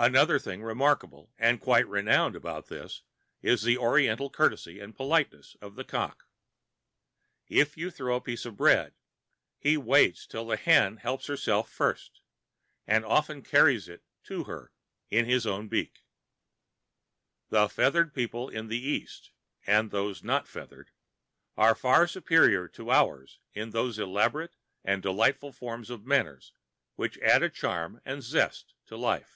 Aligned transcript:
Another 0.00 0.38
thing 0.38 0.62
remarkable 0.62 1.32
and 1.40 1.60
quite 1.60 1.88
renowned 1.88 2.36
about 2.36 2.68
this 2.68 3.02
is 3.42 3.64
the 3.64 3.76
Oriental 3.76 4.30
courtesy 4.30 4.78
and 4.78 4.94
politeness 4.94 5.56
of 5.60 5.74
the 5.74 5.82
cock. 5.82 6.28
If 7.48 7.76
you 7.76 7.90
throw 7.90 8.14
a 8.14 8.20
piece 8.20 8.44
of 8.44 8.56
bread, 8.56 8.94
he 9.58 9.76
waits 9.76 10.24
till 10.24 10.46
the 10.46 10.56
hen 10.56 10.98
helps 10.98 11.26
herself 11.26 11.68
first, 11.68 12.20
and 12.86 13.04
often 13.04 13.42
carries 13.42 13.88
it 13.88 14.04
to 14.26 14.44
her 14.44 14.72
in 15.10 15.24
his 15.24 15.48
own 15.48 15.66
beak. 15.66 16.04
The 17.48 17.68
feathered 17.68 18.14
people 18.14 18.48
in 18.48 18.68
the 18.68 18.78
East, 18.78 19.32
and 19.66 19.90
those 19.90 20.22
not 20.22 20.46
feathered, 20.46 20.92
are 21.56 21.74
far 21.74 22.06
superior 22.06 22.68
to 22.68 22.92
ours 22.92 23.40
in 23.52 23.70
those 23.70 23.98
elaborate 23.98 24.54
and 24.84 25.02
delightful 25.02 25.50
forms 25.50 25.90
of 25.90 26.06
manner 26.06 26.40
which 26.94 27.18
add 27.18 27.42
a 27.42 27.50
charm 27.50 28.00
and 28.04 28.22
zest 28.22 28.74
to 28.86 28.96
life. 28.96 29.34